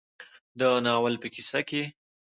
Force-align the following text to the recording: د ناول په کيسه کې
د 0.59 0.61
ناول 0.85 1.13
په 1.21 1.27
کيسه 1.33 1.59
کې 1.69 1.83